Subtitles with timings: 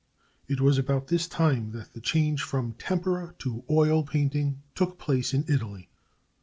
[0.47, 5.31] It was about this time that the change from tempera to oil painting took place
[5.31, 5.89] in Italy.